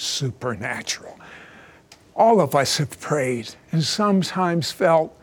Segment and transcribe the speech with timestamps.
[0.00, 1.18] supernatural.
[2.16, 5.16] All of us have prayed and sometimes felt,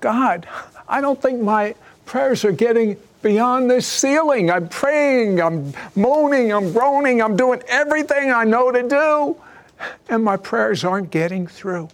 [0.00, 0.46] God,
[0.88, 4.50] I don't think my prayers are getting beyond this ceiling.
[4.50, 9.36] I'm praying, I'm moaning, I'm groaning, I'm doing everything I know to do,
[10.08, 11.88] and my prayers aren't getting through.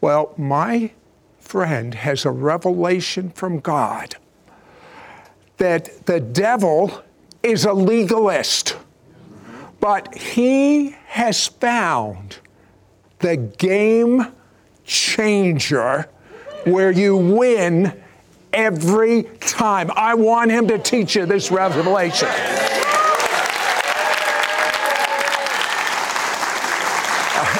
[0.00, 0.92] Well, my
[1.40, 4.16] friend has a revelation from God
[5.56, 7.02] that the devil
[7.42, 8.76] is a legalist,
[9.80, 12.38] but he has found
[13.20, 14.32] the game
[14.84, 16.08] changer
[16.64, 17.92] where you win
[18.52, 19.90] every time.
[19.94, 22.28] I want him to teach you this revelation.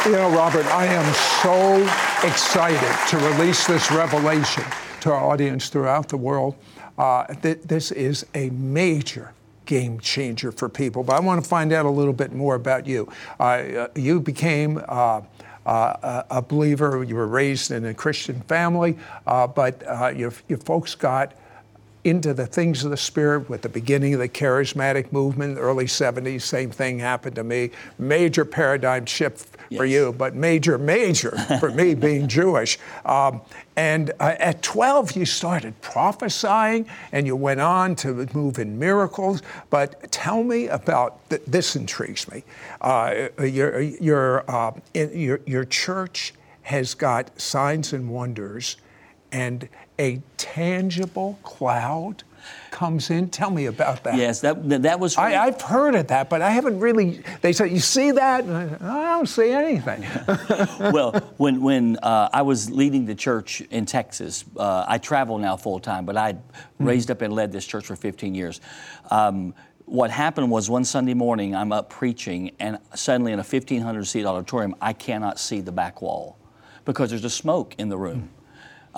[0.05, 1.83] You know, Robert, I am so
[2.27, 4.65] excited to release this revelation
[5.01, 6.55] to our audience throughout the world.
[6.97, 9.33] Uh, th- this is a major
[9.69, 11.05] game changer for people.
[11.05, 13.09] But I want to find out a little bit more about you.
[13.39, 15.21] Uh, you became uh,
[15.65, 20.59] uh, a believer, you were raised in a Christian family, uh, but uh, your, your
[20.59, 21.35] folks got
[22.05, 26.41] into the things of the Spirit with the beginning of the charismatic movement, early 70s.
[26.41, 27.71] Same thing happened to me.
[27.99, 29.79] Major paradigm shift yes.
[29.79, 31.31] for you, but major, major
[31.61, 32.79] for me being Jewish.
[33.05, 33.41] Um,
[33.77, 39.43] and uh, at 12, you started prophesying and you went on to move in miracles.
[39.71, 42.45] But tell me about th- this, intrigues me.
[42.81, 48.77] Uh, your, your, uh, your, your church has got signs and wonders
[49.33, 49.69] and
[49.99, 52.25] a tangible cloud
[52.71, 53.29] comes in.
[53.29, 54.17] Tell me about that.
[54.17, 55.17] Yes, that that was.
[55.17, 57.23] I, have heard of that, but I haven't really.
[57.41, 60.05] They said, "You see that?" I, I, don't see anything.
[60.93, 65.57] well, when when uh, I was leading the church in Texas, uh, I travel now
[65.57, 66.85] full time, but I mm-hmm.
[66.85, 68.61] raised up and led this church for 15 years.
[69.11, 69.55] Um,
[69.89, 74.27] what happened was one Sunday morning, I'm up preaching, and suddenly in a 1,500 seat
[74.27, 76.39] auditorium, I cannot see the back wall
[76.85, 78.19] because there's a smoke in the room.
[78.19, 78.38] Mm-hmm.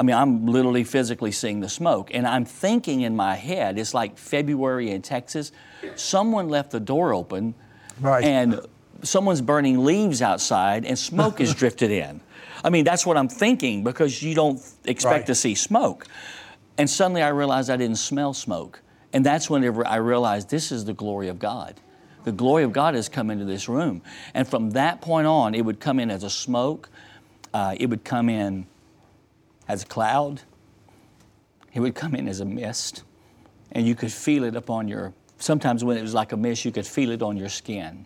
[0.00, 2.10] I mean, I'm literally physically seeing the smoke.
[2.14, 5.52] And I'm thinking in my head, it's like February in Texas.
[5.94, 7.54] Someone left the door open
[8.00, 8.24] right.
[8.24, 8.60] and
[9.02, 12.22] someone's burning leaves outside and smoke is drifted in.
[12.64, 15.26] I mean, that's what I'm thinking because you don't expect right.
[15.26, 16.06] to see smoke.
[16.78, 18.80] And suddenly I realized I didn't smell smoke.
[19.12, 21.78] And that's whenever I realized this is the glory of God.
[22.24, 24.00] The glory of God has come into this room.
[24.32, 26.88] And from that point on, it would come in as a smoke,
[27.52, 28.66] uh, it would come in
[29.70, 30.42] as a cloud.
[31.72, 33.04] It would come in as a mist,
[33.70, 35.14] and you could feel it upon your.
[35.38, 38.04] Sometimes when it was like a mist, you could feel it on your skin,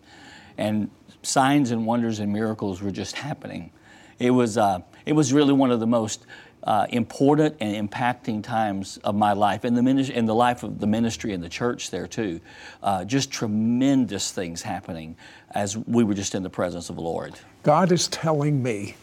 [0.57, 0.89] and
[1.23, 3.71] signs and wonders and miracles were just happening.
[4.19, 4.57] It was.
[4.57, 6.25] Uh, it was really one of the most
[6.63, 10.79] uh, important and impacting times of my life and the ministry and the life of
[10.79, 12.39] the ministry and the church there too.
[12.81, 15.15] Uh, just tremendous things happening
[15.51, 17.35] as we were just in the presence of the Lord.
[17.61, 18.95] God is telling me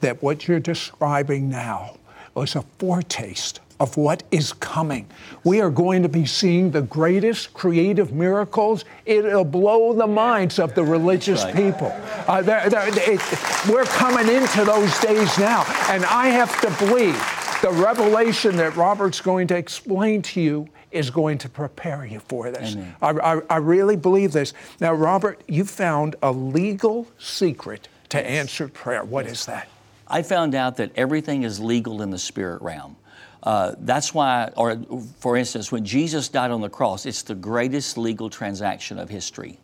[0.00, 1.96] that what you're describing now
[2.34, 5.08] was a foretaste of what is coming.
[5.42, 8.84] We are going to be seeing the greatest creative miracles.
[9.06, 11.54] It'll blow the minds of the religious right.
[11.54, 11.90] people.
[12.28, 13.20] Uh, they're, they're, it,
[13.68, 15.64] we're coming into those days now.
[15.88, 17.14] And I have to believe
[17.62, 22.50] the revelation that Robert's going to explain to you is going to prepare you for
[22.50, 22.76] this.
[23.00, 24.52] I, I, I really believe this.
[24.80, 29.04] Now, Robert, you found a legal secret to answered prayer.
[29.04, 29.68] What is that?
[30.10, 32.96] I found out that everything is legal in the spirit realm.
[33.42, 34.76] Uh, that's why, or
[35.18, 39.58] for instance, when Jesus died on the cross, it's the greatest legal transaction of history.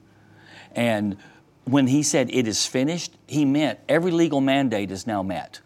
[0.74, 1.16] And
[1.64, 5.60] when he said it is finished, he meant every legal mandate is now met.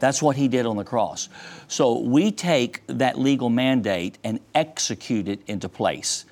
[0.00, 1.28] That's what he did on the cross.
[1.68, 6.24] So we take that legal mandate and execute it into place.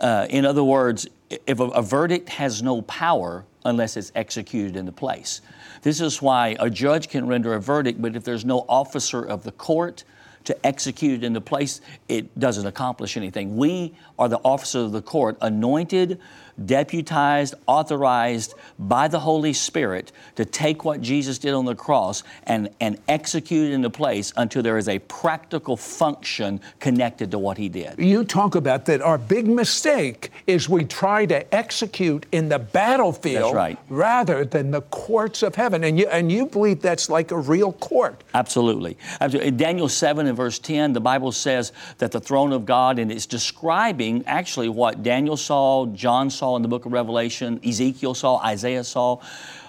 [0.00, 1.06] Uh, in other words,
[1.46, 5.40] if a, a verdict has no power, unless it's executed into place.
[5.84, 9.44] This is why a judge can render a verdict, but if there's no officer of
[9.44, 10.02] the court,
[10.44, 13.56] to execute it into place, it doesn't accomplish anything.
[13.56, 16.20] We are the officers of the court, anointed,
[16.62, 22.68] deputized, authorized by the Holy Spirit to take what Jesus did on the cross and,
[22.80, 27.68] and execute it into place until there is a practical function connected to what he
[27.68, 27.98] did.
[27.98, 33.54] You talk about that our big mistake is we try to execute in the battlefield
[33.54, 33.78] right.
[33.88, 35.84] rather than the courts of heaven.
[35.84, 38.22] And you, and you believe that's like a real court.
[38.34, 38.96] Absolutely.
[39.20, 39.48] Absolutely.
[39.48, 43.10] In Daniel 7 and verse 10, the Bible says that the throne of God, and
[43.10, 48.38] it's describing actually what Daniel saw, John saw in the book of Revelation, Ezekiel saw,
[48.38, 49.20] Isaiah saw.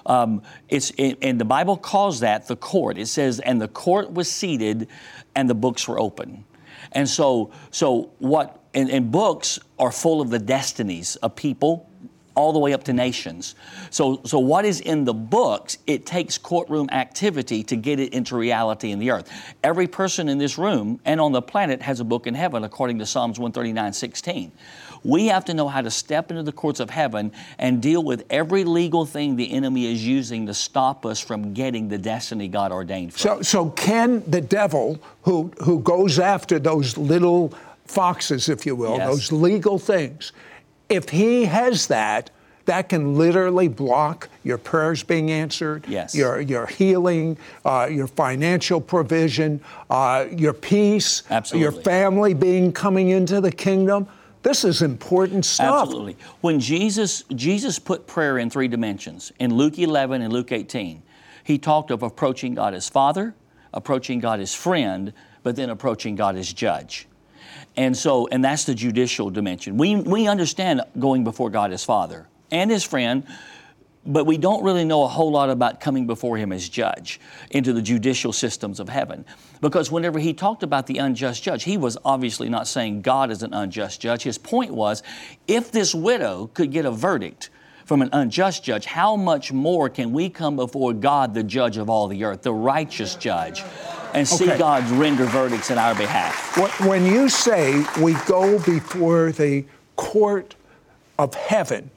[0.04, 2.98] Um, it's, and the Bible calls that the court.
[2.98, 4.88] It says, and the court was seated
[5.34, 6.44] and the books were open.
[6.92, 11.90] And so, so what, and, and books are full of the destinies of people,
[12.36, 13.54] all the way up to nations.
[13.90, 18.36] So, so what is in the books, it takes courtroom activity to get it into
[18.36, 19.32] reality in the earth.
[19.64, 22.98] Every person in this room and on the planet has a book in heaven, according
[22.98, 24.52] to Psalms 139 16.
[25.06, 28.24] We have to know how to step into the courts of heaven and deal with
[28.28, 32.72] every legal thing the enemy is using to stop us from getting the destiny God
[32.72, 33.48] ordained for so, us.
[33.48, 37.54] So, can the devil, who, who goes after those little
[37.84, 39.08] foxes, if you will, Yes.
[39.08, 40.32] those legal things,
[40.88, 42.30] if he has that,
[42.64, 46.16] that can literally block your prayers being answered, Yes.
[46.16, 51.62] your, your healing, uh, your financial provision, uh, your peace, Absolutely.
[51.62, 54.08] your family being coming into the kingdom.
[54.46, 55.82] This is important stuff.
[55.82, 56.16] Absolutely.
[56.40, 61.02] When Jesus Jesus put prayer in three dimensions in Luke 11 and Luke 18,
[61.42, 63.34] he talked of approaching God as Father,
[63.74, 65.12] approaching God as friend,
[65.42, 67.08] but then approaching God as judge.
[67.76, 69.78] And so, and that's the judicial dimension.
[69.78, 73.26] We we understand going before God as Father and as friend,
[74.06, 77.20] but we don't really know a whole lot about coming before him as judge
[77.50, 79.24] into the judicial systems of heaven.
[79.60, 83.42] Because whenever he talked about the unjust judge, he was obviously not saying God is
[83.42, 84.22] an unjust judge.
[84.22, 85.02] His point was
[85.48, 87.50] if this widow could get a verdict
[87.84, 91.88] from an unjust judge, how much more can we come before God, the judge of
[91.88, 93.62] all the earth, the righteous judge,
[94.12, 94.58] and see Okay.
[94.58, 96.56] God render verdicts in our behalf?
[96.56, 99.64] When- When you say we go before the
[99.94, 100.56] court
[101.18, 101.90] of heaven,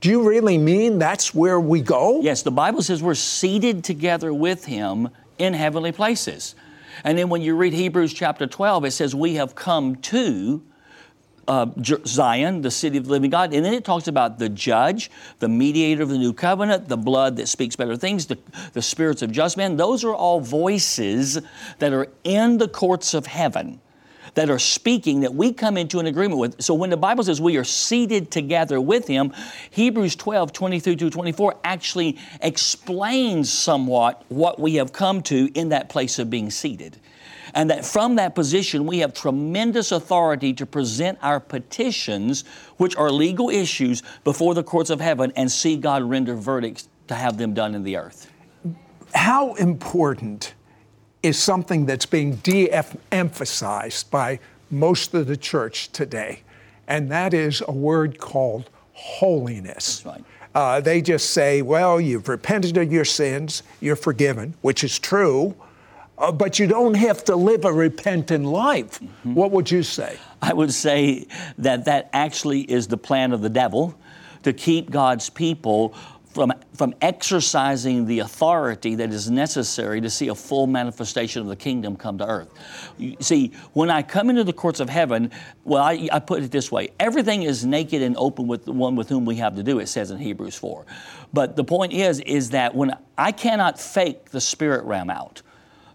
[0.00, 2.22] do you really mean that's where we go?
[2.22, 6.54] Yes, the Bible says we're seated together with him in heavenly places.
[7.04, 10.62] And then when you read Hebrews chapter 12, it says we have come to
[11.48, 11.66] uh,
[12.06, 13.52] Zion, the city of the living God.
[13.52, 17.36] And then it talks about the judge, the mediator of the new covenant, the blood
[17.36, 18.38] that speaks better things, the,
[18.72, 19.76] the spirits of just men.
[19.76, 21.40] Those are all voices
[21.78, 23.80] that are in the courts of heaven
[24.34, 26.62] that are speaking that we come into an agreement with.
[26.62, 29.32] So when the Bible says we are seated together with Him,
[29.70, 35.88] Hebrews 12, 23 to 24 actually explains somewhat what we have come to in that
[35.88, 36.98] place of being seated.
[37.54, 42.44] And that from that position, we have tremendous authority to present our petitions,
[42.76, 47.14] which are legal issues, before the courts of heaven and see God render verdicts to
[47.14, 48.30] have them done in the earth.
[49.14, 50.54] How important
[51.22, 52.70] is something that's being de
[53.12, 54.38] emphasized by
[54.70, 56.42] most of the church today?
[56.88, 60.02] And that is a word called holiness.
[60.04, 60.24] Right.
[60.54, 65.54] Uh, they just say, well, you've repented of your sins, you're forgiven, which is true,
[66.18, 69.00] uh, but you don't have to live a repentant life.
[69.00, 69.34] Mm-hmm.
[69.34, 70.18] What would you say?
[70.42, 71.26] I would say
[71.58, 73.94] that that actually is the plan of the devil
[74.42, 75.94] to keep God's people
[76.32, 81.56] from, from exercising the authority that is necessary to see a full manifestation of the
[81.56, 82.48] kingdom come to earth.
[82.98, 85.32] You see, when I come into the courts of heaven,
[85.64, 88.94] well, I, I put it this way everything is naked and open with the one
[88.94, 90.86] with whom we have to do, it says in Hebrews 4.
[91.32, 95.42] But the point is, is that when I cannot fake the spirit realm out,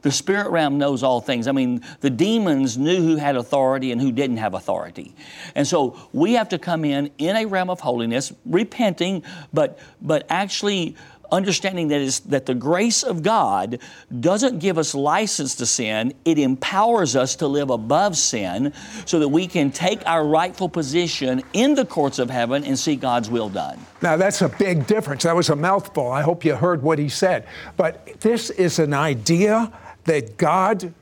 [0.06, 1.48] the spirit realm knows all things.
[1.48, 5.16] I mean, the demons knew who had authority and who didn't have authority.
[5.56, 10.28] And so we have to come in in a realm of holiness, repenting, but but
[10.30, 10.96] actually
[11.32, 13.80] understanding that is that the grace of God
[14.20, 16.14] doesn't give us license to sin.
[16.26, 18.74] It empowers us to live above sin
[19.06, 22.96] so that we can take our rightful position in the courts of heaven and see
[22.96, 23.80] God's will done.
[24.02, 25.24] Now, that's a big difference.
[25.24, 26.12] That was a mouthful.
[26.12, 27.48] I hope you heard what he said.
[27.78, 29.72] But this is an idea
[30.06, 30.94] that God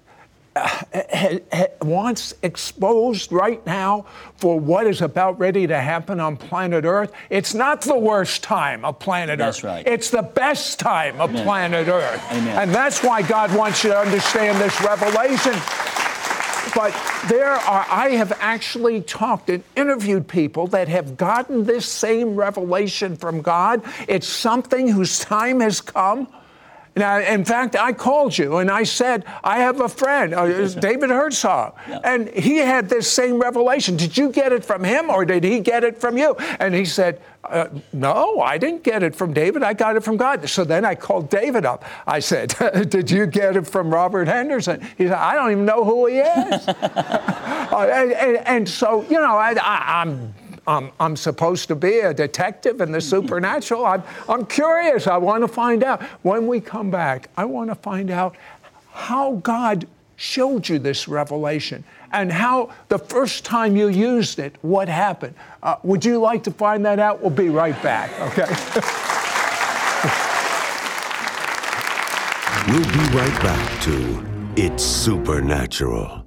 [0.55, 4.05] Uh, uh, uh, wants exposed right now
[4.35, 7.11] for what is about ready to happen on planet Earth.
[7.31, 9.63] It's not the worst time of planet That's Earth.
[9.63, 9.87] right.
[9.87, 12.21] It's the best time of planet Earth.
[12.31, 12.55] Amen.
[12.55, 15.53] And that's why God wants you to understand this revelation.
[16.75, 16.93] but
[17.29, 23.15] there are, I have actually talked and interviewed people that have gotten this same revelation
[23.15, 23.81] from God.
[24.07, 26.27] It's something whose time has come.
[26.95, 31.09] Now, in fact, I called you and I said, I have a friend, uh, David
[31.09, 31.99] Herzog, yeah.
[32.03, 33.97] and he had this same revelation.
[33.97, 36.35] Did you get it from him or did he get it from you?
[36.59, 39.63] And he said, uh, No, I didn't get it from David.
[39.63, 40.47] I got it from God.
[40.47, 41.83] So then I called David up.
[42.05, 42.55] I said,
[42.89, 44.81] Did you get it from Robert Henderson?
[44.97, 46.67] He said, I don't even know who he is.
[46.67, 50.33] uh, and, and, and, so, you know, I, I, I'm
[50.65, 53.85] I'm, I'm supposed to be a detective in the supernatural.
[53.85, 55.07] I'm, I'm curious.
[55.07, 56.01] I want to find out.
[56.21, 58.35] When we come back, I want to find out
[58.91, 64.87] how God showed you this revelation and how the first time you used it, what
[64.87, 65.35] happened.
[65.61, 67.21] Uh, would you like to find that out?
[67.21, 68.43] We'll be right back, okay?
[72.71, 76.22] we'll be right back to It's Supernatural.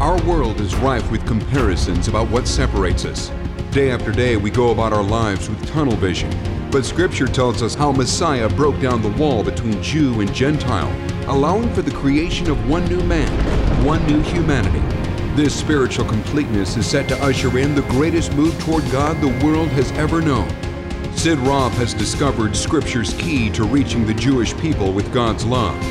[0.00, 3.32] Our world is rife with comparisons about what separates us.
[3.70, 6.30] Day after day, we go about our lives with tunnel vision.
[6.70, 10.94] But Scripture tells us how Messiah broke down the wall between Jew and Gentile,
[11.30, 13.32] allowing for the creation of one new man,
[13.86, 14.80] one new humanity.
[15.34, 19.68] This spiritual completeness is set to usher in the greatest move toward God the world
[19.68, 20.50] has ever known.
[21.16, 25.82] Sid Roth has discovered Scripture's key to reaching the Jewish people with God's love.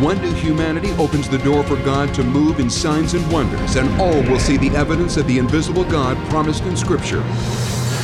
[0.00, 3.88] One new humanity opens the door for God to move in signs and wonders, and
[3.98, 7.20] all will see the evidence of the invisible God promised in Scripture.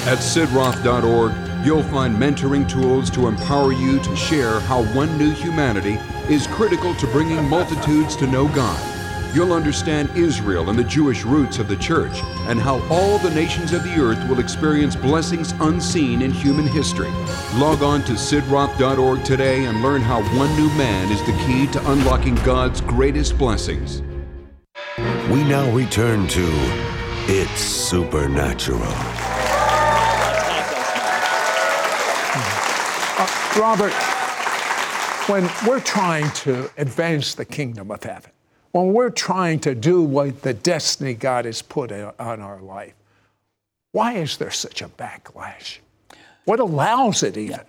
[0.06, 5.98] At sidroth.org, you'll find mentoring tools to empower you to share how one new humanity
[6.32, 8.91] is critical to bringing multitudes to know God
[9.34, 13.72] you'll understand Israel and the Jewish roots of the church and how all the nations
[13.72, 17.10] of the earth will experience blessings unseen in human history.
[17.54, 21.90] Log on to sidroth.org today and learn how one new man is the key to
[21.92, 24.02] unlocking God's greatest blessings.
[25.30, 26.48] We now return to
[27.28, 28.82] It's Supernatural.
[33.18, 33.92] Uh, Robert,
[35.28, 38.30] when we're trying to advance the kingdom of heaven,
[38.72, 42.94] when we're trying to do what the destiny God has put on our life,
[43.92, 45.78] why is there such a backlash?
[46.46, 47.60] What allows it even?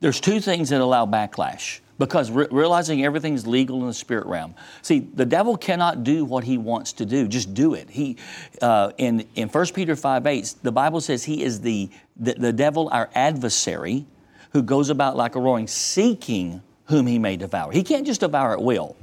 [0.00, 4.54] There's two things that allow backlash because re- realizing everything's legal in the spirit realm.
[4.82, 7.88] See, the devil cannot do what he wants to do; just do it.
[7.90, 8.16] He
[8.60, 12.52] uh, in in 1 Peter five eight, the Bible says he is the, the the
[12.52, 14.06] devil, our adversary,
[14.52, 17.70] who goes about like a roaring, seeking whom he may devour.
[17.70, 18.96] He can't just devour at will.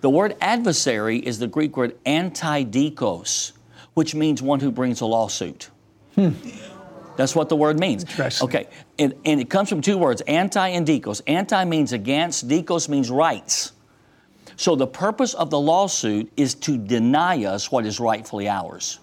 [0.00, 3.52] The word adversary is the Greek word antidikos,
[3.92, 5.68] which means one who brings a lawsuit.
[6.14, 6.30] Hmm.
[7.16, 8.04] That's what the word means.
[8.42, 8.66] Okay,
[8.98, 11.20] and, and, it comes from two words, anti and dikos.
[11.26, 13.72] Anti means against, dikos means rights.
[14.56, 19.00] So the purpose of the lawsuit is to deny us what is rightfully ours.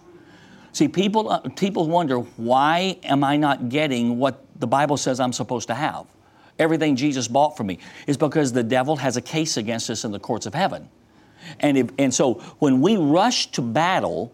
[0.74, 5.34] See, people, uh, people wonder, why am I not getting what the Bible says I'm
[5.34, 6.08] supposed to have?
[6.62, 10.12] Everything Jesus bought for me is because the devil has a case against us in
[10.12, 10.90] the courts of heaven.
[11.60, 14.34] And, if, and so when we rush to battle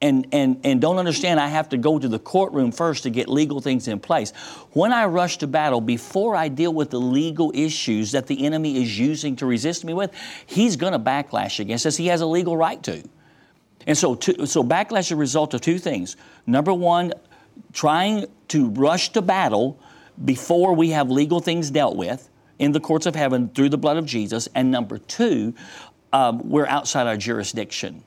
[0.00, 3.28] and, and, and don't understand I have to go to the courtroom first to get
[3.28, 4.30] legal things in place,
[4.70, 8.80] when I rush to battle, before I deal with the legal issues that the enemy
[8.80, 10.12] is using to resist me with,
[10.46, 11.96] he's going to backlash against us.
[11.96, 13.02] He has a legal right to.
[13.86, 16.16] And so, to, so backlash is a result of two things.
[16.46, 17.12] Number one,
[17.72, 19.80] trying to rush to battle
[20.24, 23.96] before we have legal things dealt with in the courts of heaven through the blood
[23.96, 24.48] of Jesus.
[24.54, 25.54] And number two,
[26.12, 28.02] um, we're outside our jurisdiction.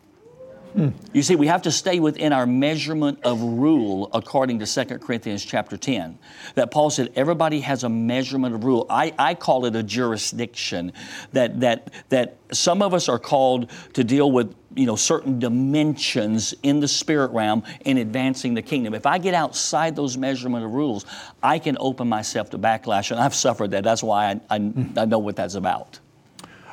[1.13, 5.43] You see, we have to stay within our measurement of rule according to 2 Corinthians
[5.43, 6.17] chapter 10.
[6.55, 8.85] That Paul said everybody has a measurement of rule.
[8.89, 10.93] I, I call it a jurisdiction.
[11.33, 16.53] That, that, that some of us are called to deal with you know, certain dimensions
[16.63, 18.93] in the spirit realm in advancing the kingdom.
[18.93, 21.05] If I get outside those measurement of rules,
[21.43, 23.83] I can open myself to backlash, and I've suffered that.
[23.83, 24.55] That's why I, I,
[24.97, 25.99] I know what that's about.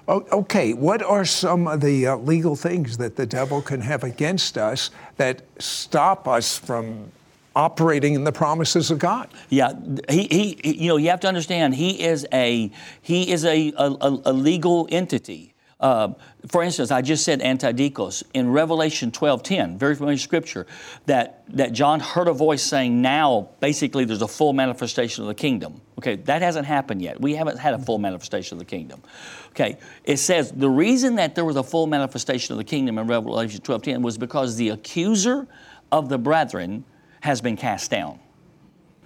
[0.09, 4.57] Okay, what are some of the uh, legal things that the devil can have against
[4.57, 7.13] us that stop us from
[7.55, 9.29] operating in the promises of God?
[9.51, 9.75] Yeah,
[10.09, 12.71] he, he you know, you have to understand he is a
[13.03, 15.48] he is a, a, a legal entity.
[15.81, 16.13] Uh,
[16.49, 20.67] for instance, I just said antidikos in Revelation 12:10, very familiar scripture,
[21.07, 25.35] that, that John heard a voice saying, "Now, basically, there's a full manifestation of the
[25.35, 27.21] kingdom." Okay, that hasn't happened yet.
[27.21, 29.03] We haven't had a full manifestation of the kingdom.
[29.51, 33.07] Okay, it says the reason that there was a full manifestation of the kingdom in
[33.07, 35.47] Revelation 12:10 was because the accuser
[35.93, 36.85] of the brethren
[37.21, 38.19] has been cast down.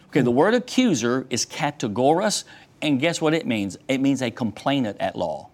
[0.09, 2.45] Okay, the word accuser is kategoros,
[2.81, 3.76] and guess what it means?
[3.88, 5.50] It means a complainant at law.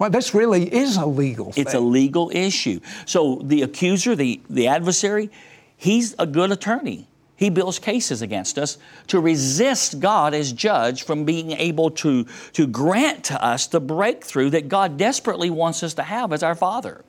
[0.00, 2.80] Well, this really is a legal It's a legal issue.
[3.04, 5.30] So the accuser, the, the adversary,
[5.76, 7.06] he's a good attorney.
[7.36, 8.78] He builds cases against us
[9.08, 14.48] to resist God as judge from being able to, to grant to us the breakthrough
[14.50, 17.04] that God desperately wants us to have as our Father.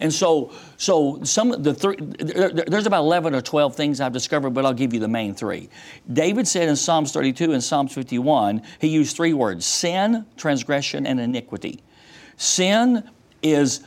[0.00, 4.00] And so, so some of the three, there- there- there's about 11 or 12 things
[4.00, 5.68] I've discovered, but I'll give you the main three.
[6.10, 11.20] David said in Psalms 32 and Psalms 51, he used three words sin, transgression, and
[11.20, 11.80] iniquity.
[12.40, 13.04] Sin
[13.42, 13.82] is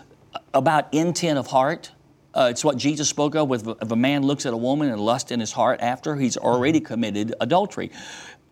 [0.53, 1.91] about intent of heart.
[2.35, 5.01] Uh, it's what Jesus spoke of with if a man looks at a woman and
[5.01, 7.89] lust in his heart after he's already committed adultery.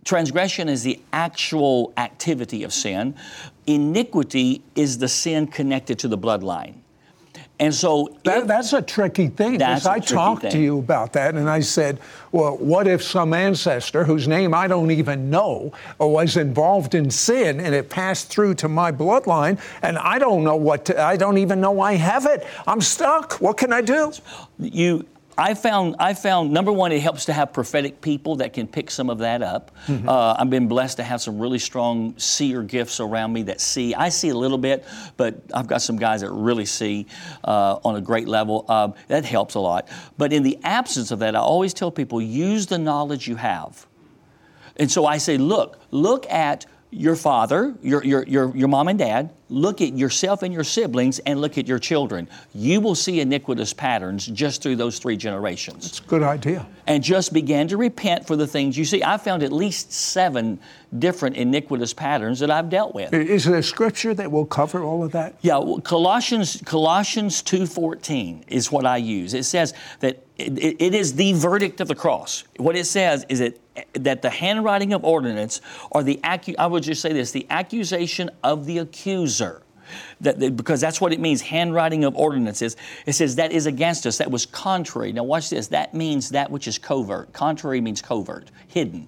[0.03, 3.13] Transgression is the actual activity of sin.
[3.67, 6.77] Iniquity is the sin connected to the bloodline.
[7.61, 9.59] And so That, if- that's a tricky thing.
[9.59, 11.99] That's I talked to you about that, and I said,
[12.31, 17.11] "Well, what if some ancestor whose name I don't even know uh, was involved in
[17.11, 21.17] sin, and it passed through to my bloodline, and I don't know what to, I
[21.17, 22.47] don't even know I have it.
[22.65, 23.33] I'm stuck.
[23.39, 24.11] What can I do?"
[24.57, 25.05] you
[25.41, 28.91] I found I found number one, it helps to have prophetic people that can pick
[28.91, 29.71] some of that up.
[30.07, 33.95] Uh, I've been blessed to have some really strong seer gifts around me that see.
[33.95, 34.85] I see a little bit,
[35.17, 37.07] but I've got some guys that really see
[37.43, 38.65] uh, on a great level.
[38.69, 39.89] Um, that helps a lot.
[40.15, 43.87] But in the absence of that, I always tell people use the knowledge you have.
[44.77, 48.99] And so I say, look, look at your father, your, your, your, your mom and
[48.99, 52.27] dad, look at yourself and your siblings, and look at your children.
[52.55, 55.85] You will see iniquitous patterns just through those three generations.
[55.85, 56.65] It's a good idea.
[56.87, 59.03] And just begin to repent for the things you see.
[59.03, 60.59] I found at least seven
[60.97, 63.13] different iniquitous patterns that I've dealt with.
[63.13, 65.35] Is there a scripture that will cover all of that?
[65.41, 69.33] Yeah, well, Colossians Colossians 2:14 is what I use.
[69.33, 72.43] It says that it, it- is the verdict of the cross.
[72.57, 73.57] What it says is that
[73.93, 78.29] that the handwriting of ordinance or the accu- I would just say this, the accusation
[78.43, 79.40] of the accuser.
[80.21, 82.77] That, that- because that's what it means, handwriting of ordinances.
[83.05, 85.11] It says that is against us, that was contrary.
[85.11, 85.67] Now, watch this.
[85.67, 87.33] That means that which is covert.
[87.33, 89.07] Contrary means covert, hidden.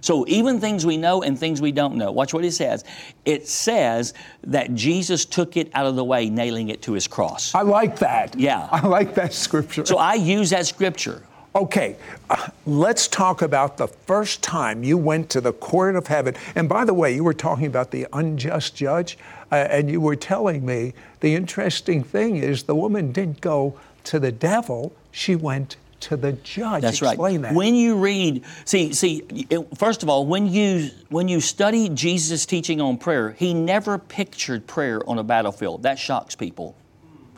[0.00, 2.12] So even things we know and things we don't know.
[2.12, 2.84] Watch what it says.
[3.24, 4.12] It says
[4.42, 7.54] that Jesus took it out of the way, nailing it to his cross.
[7.54, 8.38] I like that.
[8.38, 8.68] Yeah.
[8.70, 9.86] I like that scripture.
[9.86, 11.22] So I use that scripture.
[11.56, 11.96] Okay,
[12.30, 16.34] uh, let's talk about the first time you went to the court of heaven.
[16.56, 19.16] And by the way, you were talking about the unjust judge,
[19.62, 24.18] uh, and you were telling me the interesting thing is the woman didn't go to
[24.18, 26.82] the devil, she went to the judge.
[26.82, 27.48] That's Explain right.
[27.48, 27.54] that.
[27.54, 32.44] When you read, see, see, it, first of all, when you when you study Jesus'
[32.44, 35.84] teaching on prayer, he never pictured prayer on a battlefield.
[35.84, 36.76] That shocks people.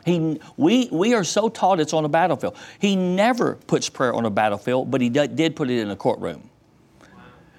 [0.05, 2.55] He, we, we are so taught it's on a battlefield.
[2.79, 5.97] He never puts prayer on a battlefield, but he did, did put it in a
[5.97, 6.49] courtroom.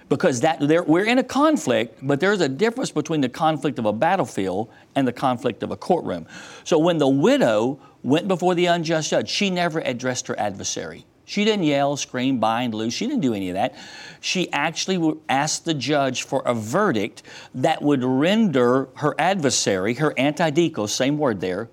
[0.08, 3.92] Because that we're in a conflict, but there's a difference between the conflict of a
[3.92, 6.26] battlefield and the conflict of a courtroom.
[6.64, 11.04] So when the widow went before the unjust judge, she never addressed her adversary.
[11.26, 12.94] She didn't yell, scream, bind, loose.
[12.94, 13.74] She didn't do any of that.
[14.20, 17.22] She actually asked the judge for a verdict
[17.54, 21.68] that would render her adversary, her antidikos, same word there,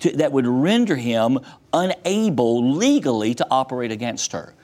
[0.00, 1.38] to, that would render him
[1.72, 4.54] unable legally to operate against her.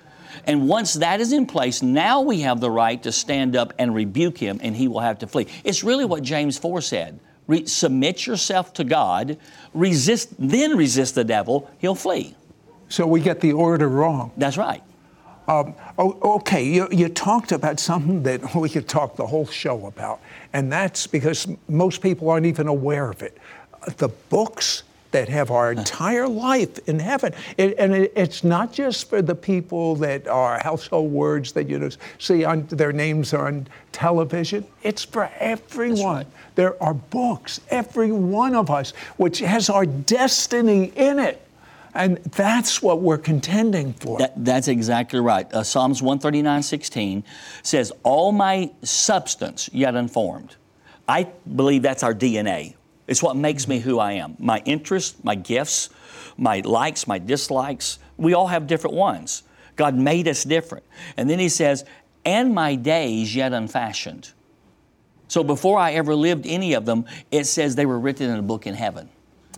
[0.47, 3.95] And once that is in place, now we have the right to stand up and
[3.95, 5.49] rebuke him, and he will have to flee.
[5.65, 7.19] It's really what James 4 said.
[7.49, 9.39] Re- submit yourself to God,
[9.75, 12.35] resist, then resist the devil, he'll flee.
[12.89, 14.33] so we get the order wrong.
[14.37, 14.83] That's right.
[15.49, 19.87] Um, oh, okay, you, you talked about something that we could talk the whole show
[19.87, 20.21] about,
[20.53, 23.39] and that's because most people aren't even aware of it.
[23.97, 24.83] The books
[25.17, 29.35] that have our entire life in heaven, it, and it, it's not just for the
[29.35, 34.67] people that are household words that you know see on their names on television.
[34.83, 36.17] It's for everyone.
[36.17, 36.27] right.
[36.55, 41.43] There are books, every one of us, which has our destiny in it.
[41.95, 44.19] And that's what we're contending for.
[44.19, 45.51] That, that's exactly right.
[45.51, 47.25] Uh, Psalms 139, 16
[47.63, 50.57] says, All my substance yet unformed.
[51.09, 52.75] I believe that's our DNA.
[53.07, 54.37] It's what makes me who I am.
[54.39, 55.91] My interests, my gifts,
[56.37, 57.99] my likes, my dislikes.
[58.17, 59.43] We all have different ones.
[59.77, 60.85] God made us different.
[61.17, 61.85] And then he says,
[62.25, 64.33] And my days yet unfashioned.
[65.29, 68.43] So before I ever lived any of them, it says they were written in a
[68.43, 69.09] book in heaven.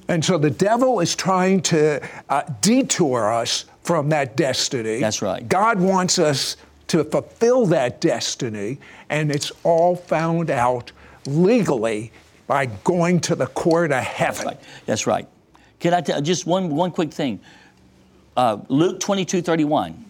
[0.08, 5.00] And so the devil is trying to uh, detour us from that destiny.
[5.00, 5.46] That's right.
[5.46, 6.56] God wants us
[6.88, 8.78] to fulfill that destiny,
[9.10, 10.90] and it's all found out
[11.26, 12.10] legally
[12.48, 14.46] by going to the court of heaven.
[14.46, 14.60] Right.
[14.86, 15.28] That's right.
[15.78, 17.38] Can I tell just one one quick thing?
[18.36, 20.04] Uh, Luke 22, 31.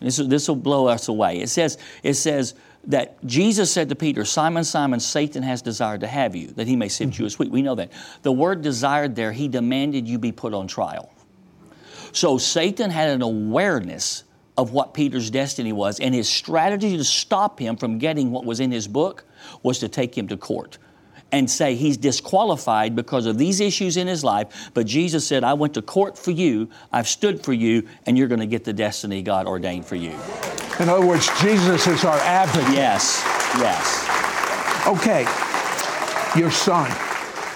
[0.00, 1.40] This, will- this will blow us away.
[1.40, 2.54] It says, it says,
[2.86, 6.76] that Jesus said to Peter, Simon, Simon, Satan has desired to have you, that he
[6.76, 7.50] may sift you as wheat.
[7.50, 7.90] We know that.
[8.22, 11.10] The word desired there, he demanded you be put on trial.
[12.12, 14.24] So Satan had an awareness
[14.58, 18.60] of what Peter's destiny was, and his strategy to stop him from getting what was
[18.60, 19.24] in his book
[19.62, 20.76] was to take him to court
[21.34, 24.70] and say he's disqualified because of these issues in his life.
[24.72, 28.28] But Jesus said, I went to court for you, I've stood for you, and you're
[28.28, 30.12] going to get the destiny God ordained for you.
[30.78, 32.72] In other words, Jesus is our advocate.
[32.72, 33.20] Yes,
[33.58, 34.86] yes.
[34.86, 35.22] Okay,
[36.38, 36.88] your son.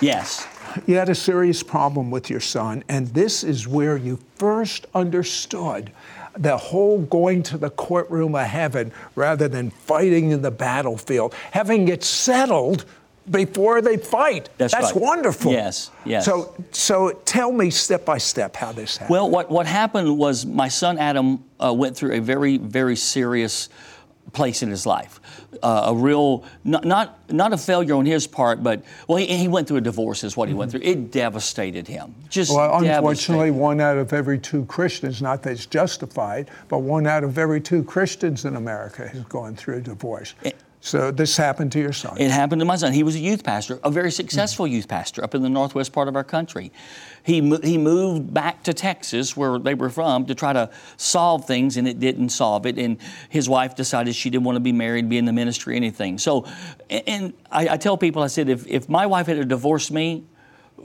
[0.00, 0.48] Yes.
[0.86, 5.92] You had a serious problem with your son, and this is where you first understood
[6.36, 11.88] the whole going to the courtroom of heaven rather than fighting in the battlefield, having
[11.88, 12.84] it settled
[13.30, 14.48] before they fight.
[14.58, 15.02] That's, That's right.
[15.02, 15.52] wonderful.
[15.52, 16.24] Yes, yes.
[16.24, 19.12] So, so tell me step by step how this happened.
[19.12, 23.68] Well, what, what happened was my son Adam uh, went through a very, very serious
[24.32, 25.20] place in his life.
[25.62, 29.48] Uh, a real, not, not, not a failure on his part, but, well, he, he
[29.48, 30.82] went through a divorce, is what he went through.
[30.82, 32.14] It devastated him.
[32.28, 37.06] Just Well, unfortunately, one out of every two Christians, not that it's justified, but one
[37.06, 40.34] out of every two Christians in America has gone through a divorce.
[40.88, 42.16] So this happened to your son.
[42.18, 42.92] It happened to my son.
[42.92, 44.14] He was a youth pastor, a very hmm.
[44.14, 46.72] successful youth pastor up in the northwest part of our country.
[47.22, 51.46] He, mo- he moved back to Texas, where they were from, to try to solve
[51.46, 52.78] things, and it didn't solve it.
[52.78, 52.96] And
[53.28, 56.18] his wife decided she didn't want to be married, be in the ministry, anything.
[56.18, 56.46] So,
[56.88, 60.24] and- and I, I tell people, I said, if, if my wife had divorced me,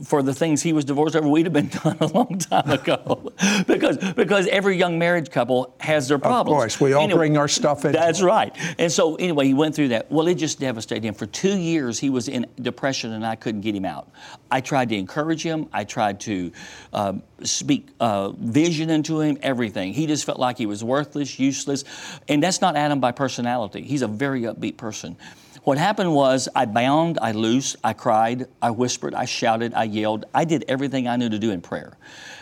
[0.03, 3.31] for the things he was divorced over, we'd have been done a long time ago.
[3.67, 6.49] because because every young marriage couple has their problems.
[6.49, 7.91] Of course, we all bring our stuff in.
[7.91, 8.55] That's right.
[8.77, 10.11] And so anyway, he went through that.
[10.11, 11.13] Well, it just devastated him.
[11.13, 14.09] For two years, he was in depression, and I couldn't get him out.
[14.51, 15.67] I tried to encourage him.
[15.73, 16.51] I tried to
[16.91, 19.37] uh, speak uh, vision into him.
[19.41, 19.93] Everything.
[19.93, 21.83] He just felt like he was worthless, useless,
[22.27, 23.81] and that's not Adam by personality.
[23.83, 25.17] He's a very upbeat person.
[25.63, 30.25] What happened was I bound, I loosed, I cried, I whispered, I shouted, I yelled.
[30.33, 31.93] I did everything I knew to do in prayer.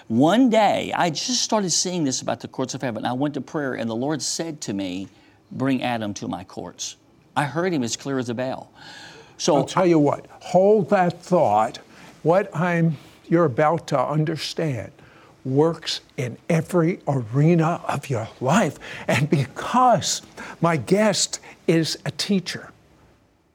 [0.07, 3.05] One day, I just started seeing this about the courts of heaven.
[3.05, 5.07] I went to prayer, and the Lord said to me,
[5.51, 6.95] Bring Adam to my courts.
[7.35, 8.71] I heard him as clear as a bell.
[9.37, 11.77] So I'll tell you what, hold that thought.
[12.23, 12.97] What I'm
[13.31, 14.91] you're about to understand
[15.45, 18.77] works in every arena of your life.
[19.07, 20.21] And because
[20.59, 22.71] my guest is a teacher,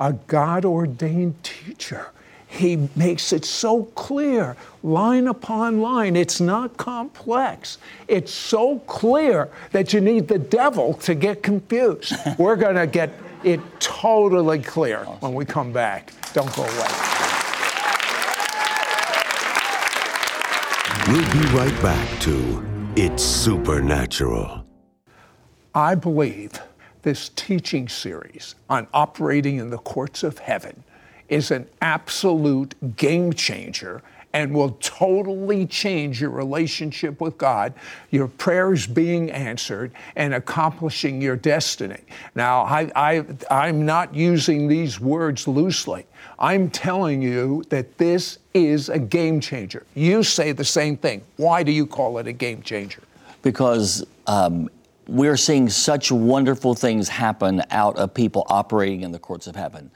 [0.00, 2.10] a God ordained teacher,
[2.48, 6.16] he makes it so clear, line upon line.
[6.16, 7.78] It's not complex.
[8.08, 12.14] It's so clear that you need the devil to get confused.
[12.38, 13.10] We're going to get
[13.44, 16.12] it totally clear when we come back.
[16.32, 17.16] Don't go away.
[21.08, 22.64] We'll be right back to
[22.96, 24.64] It's Supernatural.
[25.74, 26.60] I believe
[27.06, 30.82] this teaching series on operating in the courts of heaven
[31.28, 37.72] is an absolute game changer and will totally change your relationship with God,
[38.10, 42.00] your prayers being answered, and accomplishing your destiny.
[42.34, 46.06] Now, I, I'm not using these words loosely.
[46.40, 49.86] I'm telling you that this is a game changer.
[49.94, 51.22] You say the same thing.
[51.36, 53.00] Why do you call it a game changer?
[53.46, 54.68] because um,
[55.06, 59.90] we're seeing such wonderful things happen out of people operating in the courts of heaven.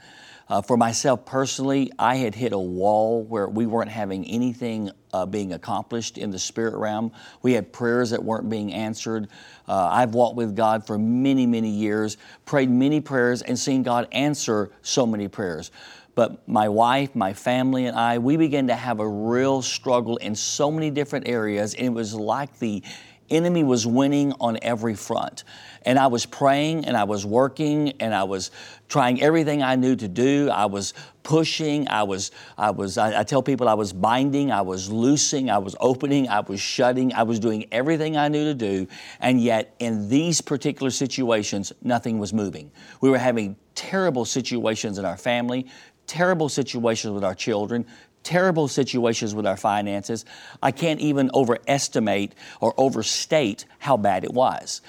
[0.47, 5.25] Uh, for myself personally, I had hit a wall where we weren't having anything uh,
[5.25, 7.11] being accomplished in the spirit realm.
[7.41, 9.29] We had prayers that weren't being answered.
[9.67, 14.09] Uh, I've walked with God for many, many years, prayed many prayers, and seen God
[14.11, 15.71] answer so many prayers.
[16.15, 20.35] But my wife, my family, and I, we began to have a real struggle in
[20.35, 22.83] so many different areas, and it was like the
[23.31, 25.43] enemy was winning on every front.
[25.83, 28.51] And I was praying and I was working and I was
[28.87, 30.49] trying everything I knew to do.
[30.51, 31.87] I was pushing.
[31.87, 35.57] I was, I was, I, I tell people I was binding, I was loosing, I
[35.57, 38.87] was opening, I was shutting, I was doing everything I knew to do.
[39.19, 42.71] And yet in these particular situations, nothing was moving.
[43.01, 45.67] We were having terrible situations in our family,
[46.05, 47.85] terrible situations with our children,
[48.23, 50.25] terrible situations with our finances.
[50.61, 54.81] I can't even overestimate or overstate how bad it was.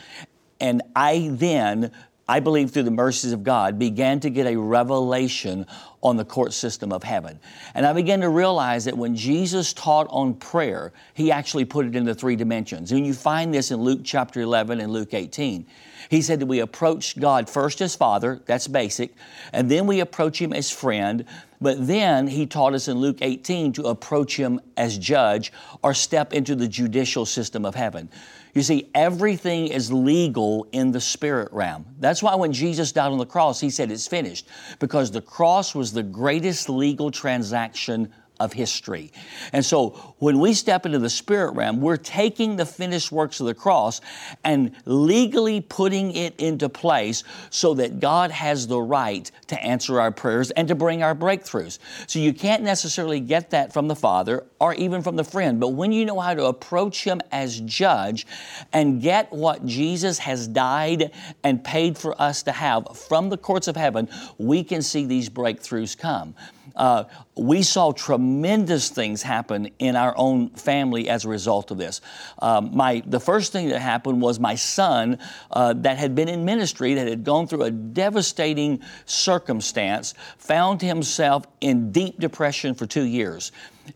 [0.60, 1.90] And I then,
[2.28, 5.66] I believe through the mercies of God, began to get a revelation
[6.02, 7.38] on the court system of heaven.
[7.74, 11.96] And I began to realize that when Jesus taught on prayer, he actually put it
[11.96, 12.92] into three dimensions.
[12.92, 15.66] And you find this in Luke chapter 11 and Luke 18.
[16.10, 19.14] He said that we approach God first as Father, that's basic,
[19.52, 21.24] and then we approach Him as friend.
[21.60, 26.32] But then He taught us in Luke 18 to approach Him as judge or step
[26.32, 28.10] into the judicial system of heaven.
[28.54, 31.86] You see, everything is legal in the spirit realm.
[31.98, 34.46] That's why when Jesus died on the cross, he said it's finished,
[34.78, 39.12] because the cross was the greatest legal transaction of history.
[39.52, 43.46] And so when we step into the spirit realm, we're taking the finished works of
[43.46, 44.00] the cross
[44.42, 50.10] and legally putting it into place so that God has the right to answer our
[50.10, 51.78] prayers and to bring our breakthroughs.
[52.08, 55.68] So you can't necessarily get that from the Father or even from the friend, but
[55.68, 58.26] when you know how to approach Him as judge
[58.72, 61.12] and get what Jesus has died
[61.44, 65.28] and paid for us to have from the courts of heaven, we can see these
[65.30, 66.34] breakthroughs come.
[66.76, 67.04] Uh,
[67.36, 72.00] we saw tremendous things happen in our own family as a result of this.
[72.40, 75.18] Um, my, the first thing that happened was my son,
[75.50, 81.46] uh, that had been in ministry, that had gone through a devastating circumstance, found himself
[81.60, 83.52] in deep depression for two years.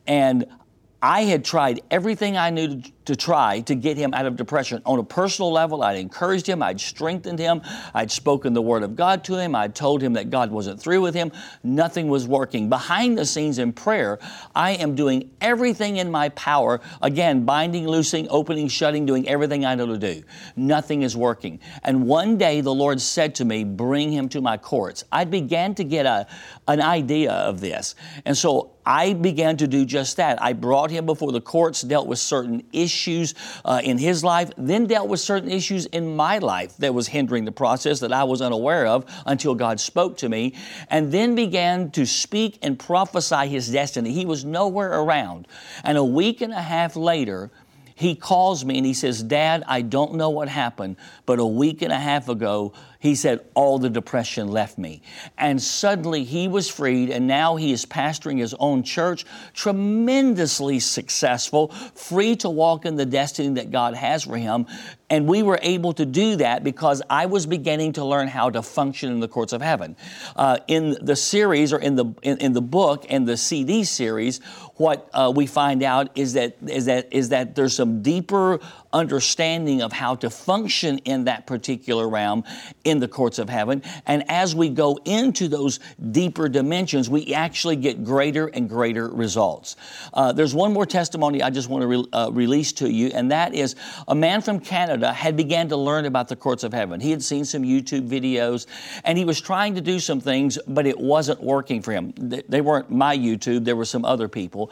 [0.06, 0.46] And
[1.06, 4.82] I had tried everything I knew to, try to get him out of depression.
[4.84, 7.62] On a personal level, I'd encouraged him, I'd strengthened him,
[7.94, 11.02] I'd spoken the word of God to him, I'd told him that God wasn't through
[11.02, 11.30] with him.
[11.62, 12.68] Nothing was working.
[12.68, 14.18] Behind the scenes in prayer,
[14.56, 19.76] I am doing everything in my power, again, binding, loosing, opening, shutting, doing everything I
[19.76, 20.24] know to do.
[20.56, 21.60] Nothing is working.
[21.84, 25.04] And one day the Lord said to me, Bring him to my courts.
[25.12, 26.26] I began to get a,
[26.66, 27.94] an idea of this.
[28.24, 30.40] And so I began to do just that.
[30.40, 34.86] I brought him before the courts, dealt with certain issues uh, in his life, then
[34.86, 38.40] dealt with certain issues in my life that was hindering the process that I was
[38.40, 40.54] unaware of until God spoke to me,
[40.88, 44.12] and then began to speak and prophesy his destiny.
[44.12, 45.48] He was nowhere around.
[45.82, 47.50] And a week and a half later,
[47.96, 51.80] he calls me and he says, Dad, I don't know what happened, but a week
[51.80, 52.74] and a half ago,
[53.06, 55.02] he said, all the depression left me.
[55.38, 61.68] And suddenly he was freed, and now he is pastoring his own church, tremendously successful,
[61.94, 64.66] free to walk in the destiny that God has for him.
[65.08, 68.60] And we were able to do that because I was beginning to learn how to
[68.60, 69.96] function in the courts of heaven.
[70.34, 74.38] Uh, in the series or in the in, in, the book and the CD series,
[74.74, 78.58] what uh, we find out is that is that is that there's some deeper
[78.92, 82.44] understanding of how to function in that particular realm
[82.84, 83.82] in the courts of heaven.
[84.06, 89.76] And as we go into those deeper dimensions, we actually get greater and greater results.
[90.12, 93.30] Uh, there's one more testimony I just want to re- uh, release to you, and
[93.30, 93.76] that is
[94.08, 97.00] a man from Canada had began to learn about the courts of heaven.
[97.00, 98.66] He had seen some YouTube videos,
[99.04, 102.12] and he was trying to do some things, but it wasn't working for him.
[102.16, 104.70] They weren't my YouTube, there were some other people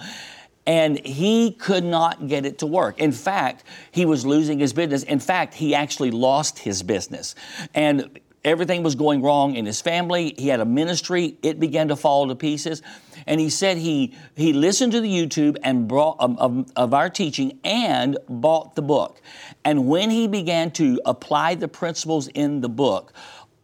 [0.67, 2.99] and he could not get it to work.
[2.99, 5.03] In fact, he was losing his business.
[5.03, 7.35] In fact, he actually lost his business.
[7.75, 10.35] And everything was going wrong in his family.
[10.37, 12.83] He had a ministry, it began to fall to pieces.
[13.27, 17.09] And he said he, he listened to the YouTube and brought um, of, of our
[17.09, 19.21] teaching and bought the book.
[19.65, 23.15] And when he began to apply the principles in the book,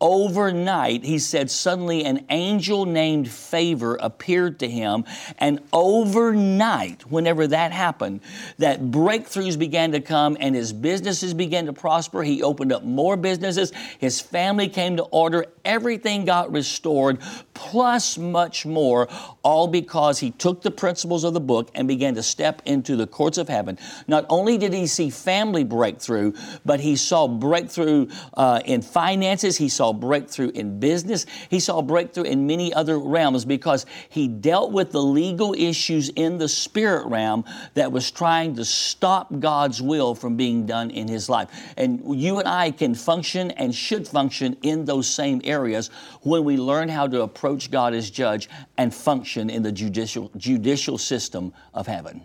[0.00, 5.04] overnight, he said, suddenly an angel named Favor appeared to him.
[5.38, 8.20] And overnight, whenever that happened,
[8.58, 12.22] that breakthroughs began to come and his businesses began to prosper.
[12.22, 13.72] He opened up more businesses.
[13.98, 15.46] His family came to order.
[15.64, 17.18] Everything got restored,
[17.60, 19.06] plus much more,
[19.42, 23.06] all because he took the principles of the book and began to step into the
[23.06, 23.78] courts of heaven.
[24.08, 26.32] Not only did he see family breakthrough,
[26.64, 29.58] but he saw breakthrough uh, in finances.
[29.58, 31.26] He saw breakthrough in business.
[31.50, 36.38] He saw breakthrough in many other realms because he dealt with the legal issues in
[36.38, 37.44] the spirit realm
[37.74, 41.50] that was trying to stop God's will from being done in his life.
[41.76, 45.90] And you and I can function and should function in those same areas
[46.22, 50.98] when we learn how to approach God as judge and function in the judicial, judicial
[50.98, 52.22] system of heaven.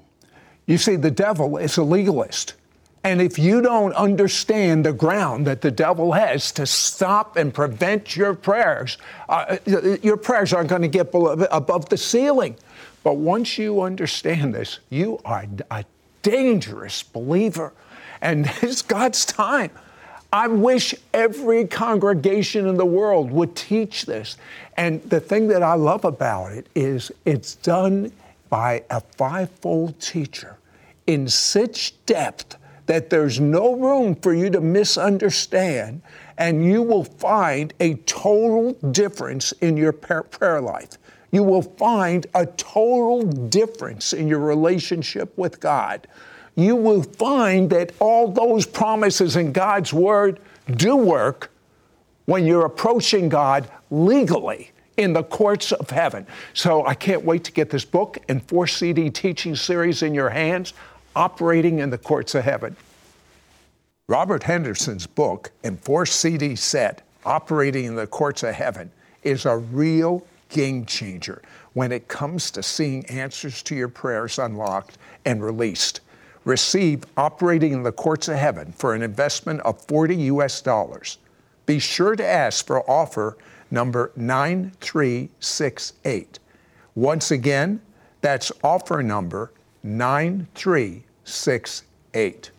[0.66, 2.56] You see, the devil is a legalist.
[3.04, 8.16] And if you don't understand the ground that the devil has to stop and prevent
[8.16, 8.98] your prayers,
[9.30, 9.58] uh,
[10.02, 12.58] your prayers aren't going to get below, above the ceiling.
[13.04, 15.86] But once you understand this, you are a
[16.24, 17.74] dangerous believer.
[18.22, 19.70] And it's God's time.
[20.36, 24.36] I wish every congregation in the world would teach this.
[24.76, 28.12] And the thing that I love about it is it's done
[28.50, 30.58] by a fivefold teacher
[31.08, 36.02] in such depth that there's no room for you to misunderstand,
[36.38, 40.98] and you will find a total difference in your prayer life.
[41.32, 46.08] You will find a total difference in your relationship with God.
[46.56, 50.40] You will find that all those promises in God's Word
[50.72, 51.52] do work
[52.26, 56.26] when you're approaching God legally in the courts of heaven.
[56.54, 60.30] So I can't wait to get this book and four CD teaching series in your
[60.30, 60.74] hands
[61.16, 62.76] operating in the courts of heaven.
[64.08, 68.92] Robert Henderson's book and four CD set, Operating in the Courts of Heaven,
[69.24, 71.42] is a real game changer
[71.74, 76.02] when it comes to seeing answers to your prayers unlocked and released.
[76.46, 81.18] Receive Operating in the Courts of Heaven for an investment of 40 US dollars.
[81.66, 83.38] Be sure to ask for offer
[83.72, 86.40] number 9368.
[86.94, 87.82] Once again,
[88.22, 89.52] that's offer number
[89.84, 92.52] 9368.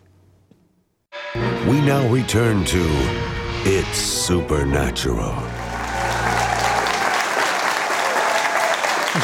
[1.67, 2.85] We now return to
[3.65, 5.56] It's Supernatural.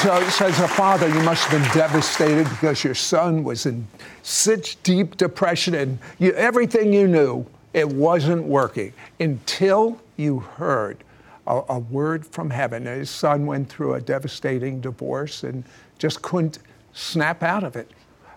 [0.04, 3.88] So, so as a father, you must have been devastated because your son was in
[4.22, 11.06] such deep depression and you, everything you knew, it wasn't working until you heard
[11.48, 12.86] a, a word from heaven.
[12.86, 15.64] His son went through a devastating divorce and
[16.00, 16.60] just couldn't
[16.92, 17.90] snap out of it.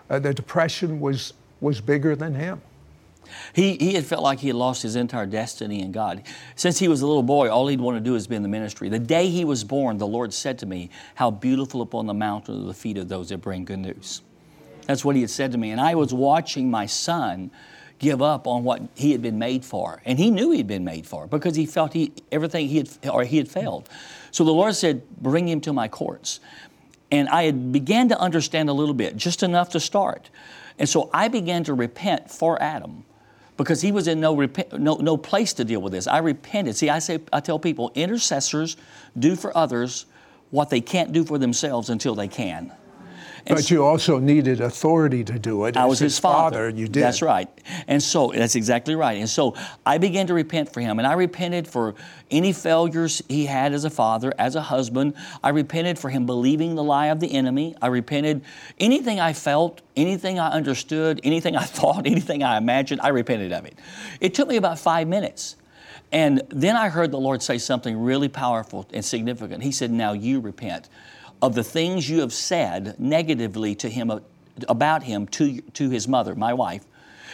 [0.09, 2.61] Uh, the depression was, was bigger than him.
[3.53, 6.23] He, he had felt like he had lost his entire destiny in God.
[6.55, 8.49] Since he was a little boy, all he'd want to do is be in the
[8.49, 8.89] ministry.
[8.89, 12.63] The day he was born, the Lord said to me, How beautiful upon the mountain
[12.63, 14.21] are the feet of those that bring good news.
[14.85, 15.71] That's what he had said to me.
[15.71, 17.51] And I was watching my son
[17.99, 20.01] give up on what he had been made for.
[20.05, 23.23] And he knew he'd been made for because he felt he everything he had or
[23.23, 23.89] he had failed.
[24.31, 26.39] So the Lord said, Bring him to my courts.
[27.11, 30.29] And I had began to understand a little bit, just enough to start.
[30.77, 33.05] And so I began to repent for Adam
[33.57, 36.07] because he was in no, rep- no, no place to deal with this.
[36.07, 36.75] I repented.
[36.75, 38.77] See, I say I tell people intercessors
[39.17, 40.05] do for others
[40.51, 42.71] what they can't do for themselves until they can.
[43.47, 45.77] And but you also needed authority to do it.
[45.77, 46.67] I was his, his father.
[46.67, 46.69] father.
[46.69, 47.01] You did.
[47.01, 47.47] That's right.
[47.87, 49.17] And so that's exactly right.
[49.17, 49.55] And so
[49.85, 51.95] I began to repent for him, and I repented for
[52.29, 55.13] any failures he had as a father, as a husband.
[55.41, 57.73] I repented for him believing the lie of the enemy.
[57.81, 58.43] I repented
[58.81, 62.99] anything I felt, anything I understood, anything I thought, anything I imagined.
[62.99, 63.79] I repented of it.
[64.19, 65.55] It took me about five minutes.
[66.11, 69.63] And then I heard the Lord say something really powerful and significant.
[69.63, 70.89] He said, Now you repent
[71.41, 74.11] of the things you have said negatively to him
[74.67, 76.83] about him to, to his mother, my wife.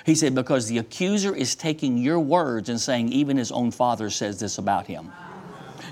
[0.06, 4.10] He said, because the accuser is taking your words and saying, even his own father
[4.10, 5.12] says this about him.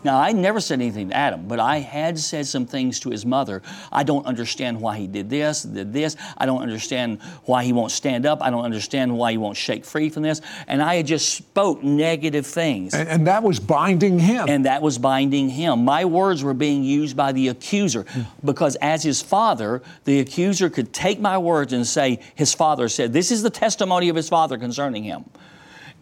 [0.03, 3.25] Now, I never said anything to Adam, but I had said some things to his
[3.25, 3.61] mother.
[3.91, 6.15] I don't understand why he did this, did this.
[6.37, 8.41] I don't understand why he won't stand up.
[8.41, 10.41] I don't understand why he won't shake free from this.
[10.67, 12.93] And I had just spoke negative things.
[12.93, 14.49] And, and that was binding him.
[14.49, 15.85] And that was binding him.
[15.85, 18.05] My words were being used by the accuser
[18.43, 23.13] because as his father, the accuser could take my words and say, his father said,
[23.13, 25.25] this is the testimony of his father concerning him.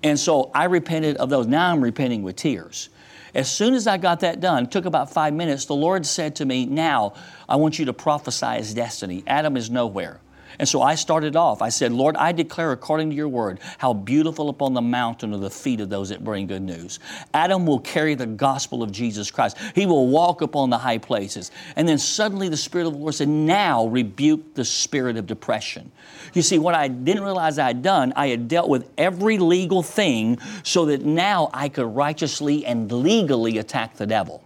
[0.03, 1.47] And so I repented of those.
[1.47, 2.89] Now I'm repenting with tears.
[3.33, 6.45] As soon as I got that done, took about five minutes, the Lord said to
[6.45, 7.13] me, Now
[7.47, 9.23] I want you to prophesy his destiny.
[9.27, 10.19] Adam is nowhere.
[10.59, 11.61] And so I started off.
[11.61, 15.39] I said, Lord, I declare according to your word how beautiful upon the mountain are
[15.39, 16.99] the feet of those that bring good news.
[17.33, 19.57] Adam will carry the gospel of Jesus Christ.
[19.73, 21.51] He will walk upon the high places.
[21.77, 25.91] And then suddenly the Spirit of the Lord said, Now rebuke the spirit of depression.
[26.33, 29.81] You see, what I didn't realize I had done, I had dealt with every legal
[29.81, 34.43] thing so that now I could righteously and legally attack the devil.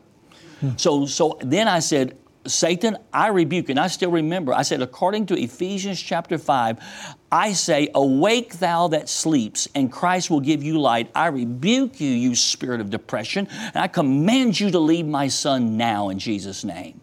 [0.78, 5.28] So, so then I said, Satan, I rebuke, and I still remember, I said, according
[5.28, 10.80] to Ephesians chapter 5, I say, Awake thou that sleeps, and Christ will give you
[10.80, 11.10] light.
[11.16, 15.78] I rebuke you, you spirit of depression, and I command you to leave my son
[15.78, 17.00] now in Jesus' name.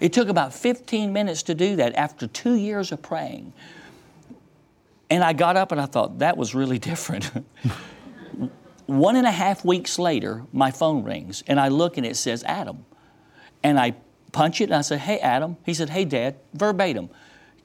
[0.00, 3.52] It took about 15 minutes to do that after two years of praying.
[5.10, 7.30] And I got up and I thought, that was really different.
[8.86, 12.42] One and a half weeks later, my phone rings, and I look and it says
[12.42, 12.84] Adam.
[13.62, 13.94] And I
[14.32, 14.64] punch it.
[14.64, 15.56] And I said, Hey, Adam.
[15.64, 17.10] He said, Hey, Dad, verbatim.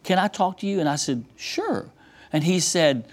[0.04, 0.80] Can I talk to you?
[0.80, 1.90] And I said, Sure.
[2.32, 3.08] And he said,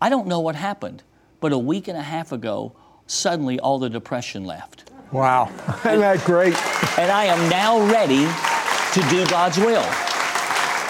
[0.00, 1.02] I don't know what happened,
[1.40, 2.72] but a week and a half ago,
[3.06, 4.90] suddenly all the depression left.
[5.12, 5.46] Wow.
[5.84, 6.54] Isn't that great?
[6.98, 8.24] And I am now ready
[8.94, 9.84] to do God's will.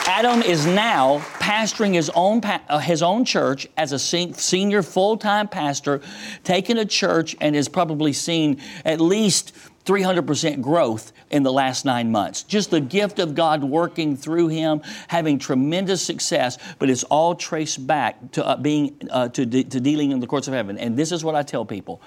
[0.07, 5.49] Adam is now pastoring his own, uh, his own church as a senior full time
[5.49, 6.01] pastor,
[6.45, 9.53] taking a church and has probably seen at least
[9.91, 12.45] 300% growth in the last nine months.
[12.45, 17.85] Just the gift of God working through him, having tremendous success, but it's all traced
[17.89, 20.79] back to uh, being uh, to, de- to dealing in the courts of heaven.
[20.79, 22.01] And this is what I tell people.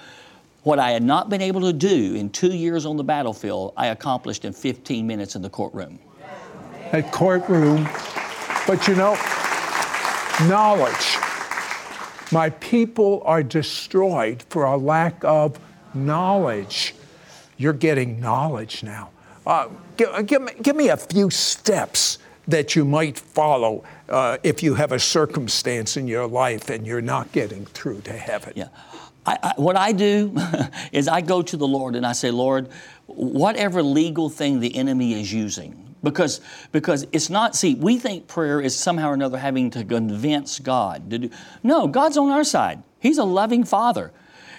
[0.62, 3.88] What I had not been able to do in two years on the battlefield, I
[3.88, 5.98] accomplished in 15 minutes in the courtroom.
[6.94, 7.86] A courtroom,
[8.66, 9.12] but you know,
[10.48, 11.18] knowledge.
[12.32, 15.58] My people are destroyed for a lack of
[15.92, 16.94] knowledge.
[17.56, 19.10] You're getting knowledge now.
[19.46, 24.62] Uh, give, give, me, give me a few steps that you might follow uh, if
[24.62, 28.52] you have a circumstance in your life and you're not getting through to heaven?
[28.56, 28.68] Yeah.
[29.26, 30.34] I, I, what I do
[30.92, 32.68] is I go to the Lord and I say, Lord,
[33.06, 36.40] whatever legal thing the enemy is using, because
[36.72, 37.56] because it's not.
[37.56, 41.30] See, we think prayer is somehow or another having to convince God to do.
[41.62, 42.82] No, God's on our side.
[43.00, 44.12] He's a loving Father.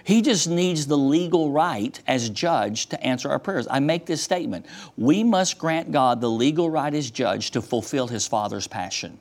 [0.05, 3.67] He just needs the legal right as judge to answer our prayers.
[3.69, 4.67] I make this statement.
[4.97, 9.19] We must grant God the legal right as judge to fulfill His Father's passion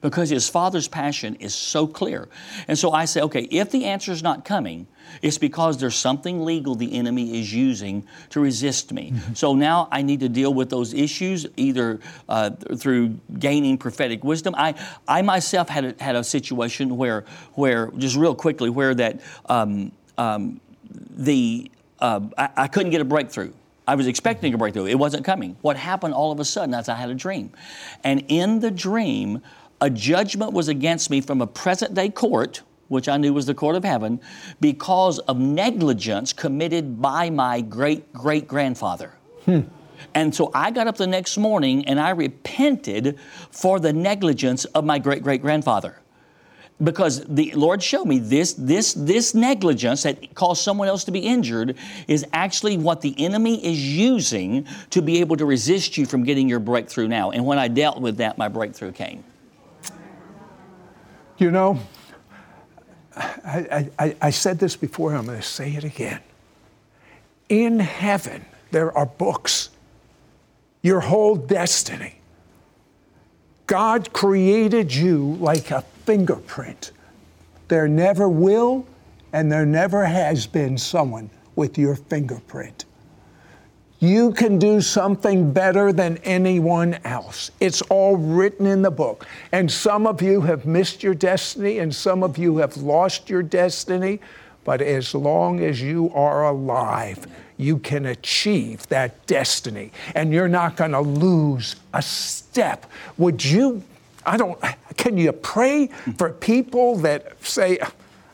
[0.00, 2.28] because his father's passion is so clear.
[2.68, 4.86] And so I say, okay, if the answer is not coming,
[5.22, 9.12] it's because there's something legal the enemy is using to resist me.
[9.12, 9.34] Mm-hmm.
[9.34, 14.54] So now I need to deal with those issues either uh, through gaining prophetic wisdom.
[14.56, 14.74] I,
[15.08, 19.92] I myself had a, had a situation where, where just real quickly, where that um,
[20.18, 20.60] um,
[20.90, 23.52] the uh, I, I couldn't get a breakthrough.
[23.88, 24.86] I was expecting a breakthrough.
[24.86, 25.56] It wasn't coming.
[25.62, 27.52] What happened all of a sudden as I had a dream?
[28.02, 29.42] And in the dream,
[29.80, 33.54] a judgment was against me from a present day court, which I knew was the
[33.54, 34.20] court of heaven,
[34.60, 39.14] because of negligence committed by my great great grandfather.
[39.44, 39.60] Hmm.
[40.14, 43.18] And so I got up the next morning and I repented
[43.50, 46.00] for the negligence of my great great grandfather.
[46.82, 51.20] Because the Lord showed me this, this, this negligence that caused someone else to be
[51.20, 56.22] injured is actually what the enemy is using to be able to resist you from
[56.22, 57.30] getting your breakthrough now.
[57.30, 59.24] And when I dealt with that, my breakthrough came.
[61.38, 61.80] You know,
[63.16, 66.20] I, I, I said this before, I'm going to say it again.
[67.48, 69.70] In heaven, there are books,
[70.82, 72.16] your whole destiny.
[73.66, 76.92] God created you like a fingerprint.
[77.68, 78.86] There never will
[79.32, 82.86] and there never has been someone with your fingerprint.
[83.98, 87.50] You can do something better than anyone else.
[87.60, 89.26] It's all written in the book.
[89.52, 93.42] And some of you have missed your destiny, and some of you have lost your
[93.42, 94.20] destiny.
[94.64, 97.26] But as long as you are alive,
[97.56, 102.86] you can achieve that destiny, and you're not going to lose a step.
[103.16, 103.82] Would you?
[104.26, 104.60] I don't.
[104.96, 105.86] Can you pray
[106.18, 107.78] for people that say,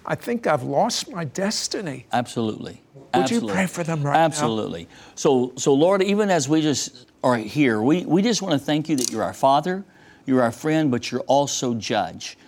[0.07, 2.07] I think I've lost my destiny?
[2.13, 2.83] Absolutely.
[2.95, 3.49] Would Absolutely.
[3.49, 4.85] you pray for them right Absolutely.
[4.85, 4.91] now?
[5.15, 8.89] So, so Lord, even as we just are here, we, we just want to thank
[8.89, 9.85] you that you're our Father,
[10.25, 12.39] you're our friend, but you're also judge.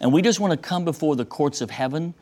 [0.00, 2.14] And we just want to come before the courts of heaven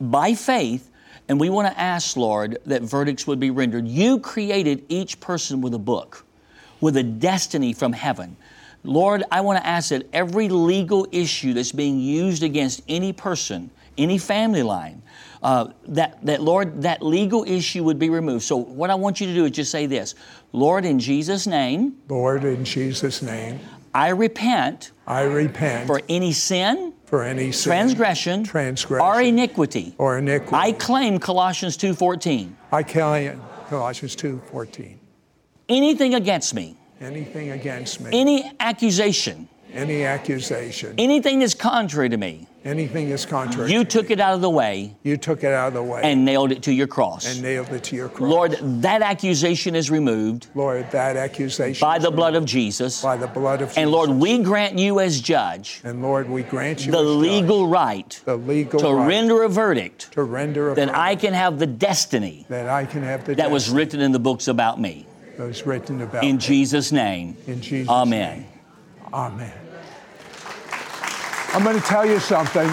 [0.00, 0.90] by faith,
[1.28, 3.86] and we want to ask, Lord, that verdicts would be rendered.
[3.86, 6.24] You created each person with a book,
[6.80, 8.36] with a destiny from heaven.
[8.84, 13.70] Lord, I want to ask that every legal issue that's being used against any person,
[13.96, 15.02] any family line,
[15.42, 18.44] uh, that, that, Lord, that legal issue would be removed.
[18.44, 20.14] So, what I want you to do is just say this
[20.52, 23.60] Lord, in Jesus' name, Lord, in Jesus' name,
[23.94, 24.92] I repent.
[25.06, 30.56] I repent for any sin, for any sin, transgression, transgression, or iniquity, or iniquity.
[30.56, 32.56] I claim Colossians 2:14.
[32.72, 34.98] I claim Colossians 2:14.
[35.68, 42.46] Anything against me, anything against me, any accusation, any accusation, anything that's contrary to me,
[42.64, 43.72] anything that's contrary.
[43.72, 44.14] You took me.
[44.14, 44.94] it out of the way.
[45.02, 46.02] You took it out of the way.
[46.04, 47.26] And nailed it to your cross.
[47.26, 48.30] And nailed it to your cross.
[48.30, 50.48] Lord, that accusation is removed.
[50.54, 53.02] Lord, that accusation by the blood of Jesus.
[53.02, 53.78] By the blood of Jesus.
[53.78, 55.80] And Lord, we grant you as judge.
[55.84, 58.22] And Lord, we grant you the legal judge, right.
[58.24, 59.08] The legal to right.
[59.08, 60.12] render a verdict.
[60.12, 60.98] To render a that verdict.
[60.98, 62.46] I can have the destiny.
[62.48, 63.52] That I can have the that destiny.
[63.52, 65.06] was written in the books about me.
[65.64, 66.42] Written about in me.
[66.42, 67.36] Jesus' name.
[67.46, 68.40] In Jesus' Amen.
[68.40, 68.48] name.
[69.12, 69.52] Amen.
[71.54, 72.68] I'm going to tell you something.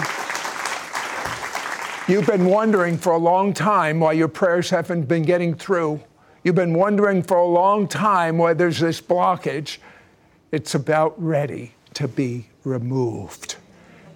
[2.08, 6.00] You've been wondering for a long time why your prayers haven't been getting through.
[6.42, 9.78] You've been wondering for a long time why there's this blockage.
[10.50, 13.56] It's about ready to be removed.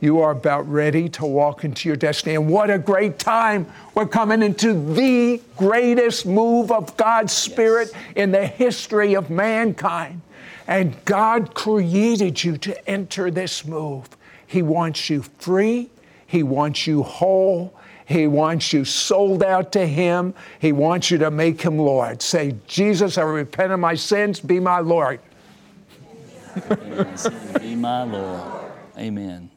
[0.04, 2.34] You are about ready to walk into your destiny.
[2.34, 3.66] And what a great time!
[3.94, 8.12] We're coming into the greatest move of God's Spirit yes.
[8.14, 10.20] in the history of mankind.
[10.68, 14.06] And God created you to enter this move.
[14.46, 15.88] He wants you free,
[16.26, 17.74] He wants you whole,
[18.04, 20.34] he wants you sold out to Him.
[20.58, 22.20] He wants you to make Him Lord.
[22.20, 24.38] Say, Jesus, I repent of my sins.
[24.38, 25.20] Be my Lord.
[27.58, 28.70] be my Lord.
[28.98, 29.48] Amen.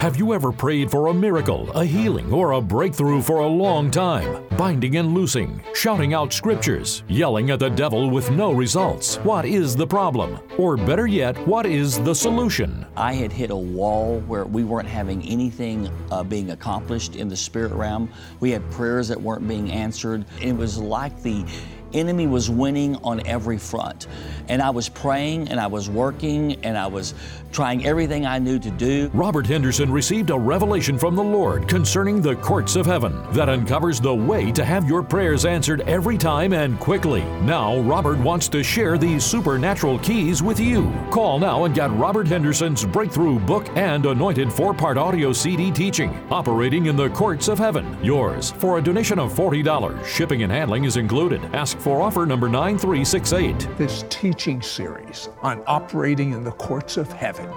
[0.00, 3.90] Have you ever prayed for a miracle, a healing, or a breakthrough for a long
[3.90, 4.46] time?
[4.58, 9.16] Binding and loosing, shouting out scriptures, yelling at the devil with no results.
[9.16, 10.38] What is the problem?
[10.58, 12.84] Or better yet, what is the solution?
[12.94, 17.36] I had hit a wall where we weren't having anything uh, being accomplished in the
[17.36, 18.10] spirit realm.
[18.38, 20.26] We had prayers that weren't being answered.
[20.42, 21.46] It was like the
[21.92, 24.06] enemy was winning on every front.
[24.48, 27.14] And I was praying and I was working and I was
[27.52, 29.10] trying everything I knew to do.
[29.14, 34.00] Robert Henderson received a revelation from the Lord concerning the courts of heaven that uncovers
[34.00, 37.22] the way to have your prayers answered every time and quickly.
[37.42, 40.92] Now, Robert wants to share these supernatural keys with you.
[41.10, 46.14] Call now and get Robert Henderson's breakthrough book and anointed four part audio CD teaching,
[46.30, 47.96] Operating in the Courts of Heaven.
[48.02, 50.04] Yours for a donation of $40.
[50.04, 51.42] Shipping and handling is included.
[51.54, 53.76] Ask for offer number 9368.
[53.76, 57.50] This teaching series on operating in the courts of heaven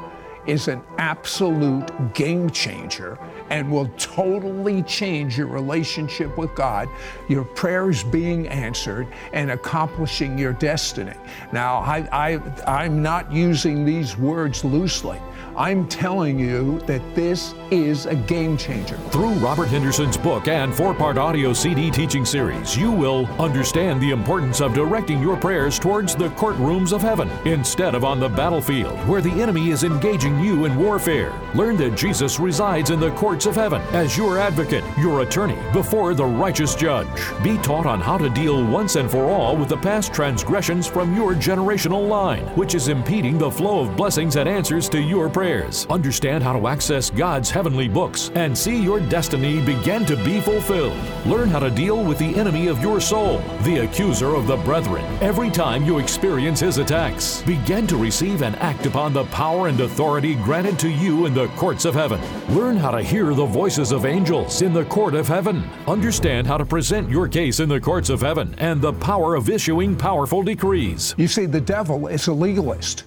[0.45, 3.17] is an absolute game changer
[3.49, 6.87] and will totally change your relationship with God,
[7.27, 11.13] your prayers being answered, and accomplishing your destiny.
[11.51, 15.19] Now, I, I, I'm not using these words loosely.
[15.59, 18.95] I'm telling you that this is a game changer.
[19.11, 24.11] Through Robert Henderson's book and four part audio CD teaching series, you will understand the
[24.11, 28.97] importance of directing your prayers towards the courtrooms of heaven instead of on the battlefield
[29.05, 31.33] where the enemy is engaging you in warfare.
[31.53, 36.13] Learn that Jesus resides in the courts of heaven as your advocate, your attorney, before
[36.13, 37.09] the righteous judge.
[37.43, 41.17] Be taught on how to deal once and for all with the past transgressions from
[41.17, 45.48] your generational line, which is impeding the flow of blessings and answers to your prayers
[45.49, 50.39] prayers, understand how to access God's heavenly books, and see your destiny begin to be
[50.39, 50.97] fulfilled.
[51.25, 55.03] Learn how to deal with the enemy of your soul, the accuser of the brethren,
[55.21, 57.41] every time you experience his attacks.
[57.43, 61.47] Begin to receive and act upon the power and authority granted to you in the
[61.49, 62.21] courts of heaven.
[62.55, 65.67] Learn how to hear the voices of angels in the court of heaven.
[65.87, 69.49] Understand how to present your case in the courts of heaven and the power of
[69.49, 71.15] issuing powerful decrees.
[71.17, 73.05] You see, the devil is a legalist.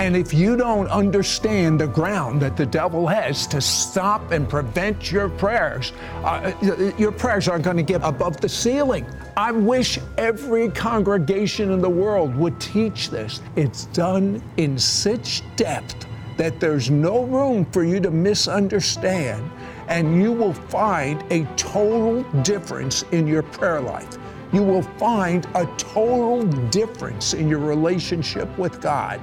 [0.00, 5.12] And if you don't understand the ground that the devil has to stop and prevent
[5.12, 5.92] your prayers,
[6.24, 6.52] uh,
[6.98, 9.06] your prayers aren't going to get above the ceiling.
[9.36, 13.40] I wish every congregation in the world would teach this.
[13.54, 16.06] It's done in such depth
[16.38, 19.48] that there's no room for you to misunderstand,
[19.86, 24.18] and you will find a total difference in your prayer life.
[24.52, 29.20] You will find a total difference in your relationship with God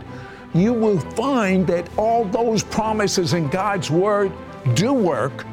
[0.54, 4.32] you will find that all those promises in God's Word
[4.74, 5.46] do work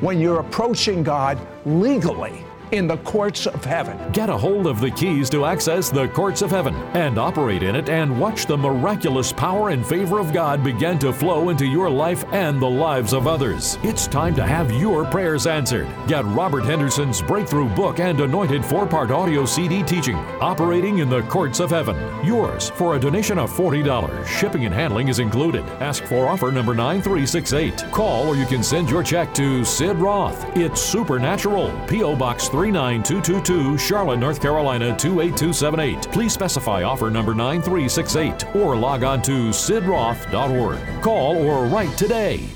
[0.00, 3.98] when you're approaching God legally in the courts of heaven.
[4.12, 7.76] Get a hold of the keys to access the courts of heaven and operate in
[7.76, 11.90] it and watch the miraculous power and favor of God begin to flow into your
[11.90, 13.78] life and the lives of others.
[13.82, 15.88] It's time to have your prayers answered.
[16.06, 21.22] Get Robert Henderson's breakthrough book and anointed four part audio CD teaching, Operating in the
[21.22, 21.96] Courts of Heaven.
[22.24, 24.26] Yours for a donation of $40.
[24.26, 25.64] Shipping and handling is included.
[25.80, 27.90] Ask for offer number 9368.
[27.92, 30.44] Call or you can send your check to Sid Roth.
[30.56, 31.72] It's Supernatural.
[31.86, 32.16] P.O.
[32.16, 36.10] Box 39222, Charlotte, North Carolina 28278.
[36.10, 41.00] Please specify offer number 9368 or log on to sidroth.org.
[41.00, 42.48] Call or write today.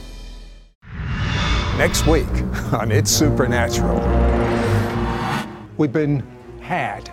[1.78, 2.26] Next week
[2.72, 4.00] on It's Supernatural,
[5.76, 6.26] we've been
[6.60, 7.08] had,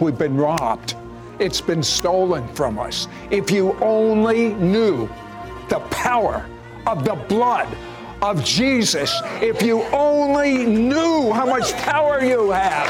[0.00, 0.96] we've been robbed,
[1.38, 3.08] it's been stolen from us.
[3.30, 5.06] If you only knew
[5.68, 6.48] the power
[6.86, 7.68] of the blood
[8.22, 12.88] of Jesus if you only knew how much power you have.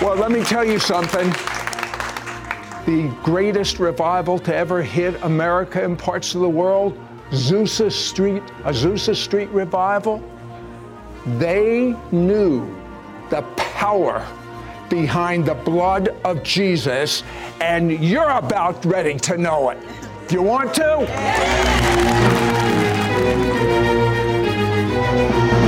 [0.00, 1.28] Well, let me tell you something.
[2.86, 6.96] The greatest revival to ever hit America and parts of the world,
[7.30, 10.22] Azusa Street, Azusa Street revival,
[11.38, 12.72] they knew
[13.30, 14.24] the power
[14.88, 17.22] behind the blood of Jesus,
[17.60, 19.78] and you're about ready to know it.
[20.28, 21.04] Do you want to?
[24.94, 25.63] Thank you.